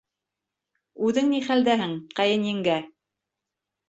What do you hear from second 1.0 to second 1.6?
Үҙең ни